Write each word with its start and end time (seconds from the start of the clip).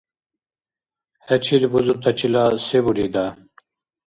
ХӀечил 1.25 1.63
бузутачила 1.71 2.43
се 2.67 2.77
бурида? 2.85 3.25